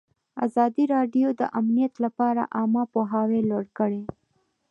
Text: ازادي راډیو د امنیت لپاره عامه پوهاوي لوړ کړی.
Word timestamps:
ازادي 0.45 0.83
راډیو 0.95 1.27
د 1.39 1.41
امنیت 1.59 1.93
لپاره 2.05 2.41
عامه 2.57 2.83
پوهاوي 2.93 3.41
لوړ 3.49 3.65
کړی. 3.77 4.03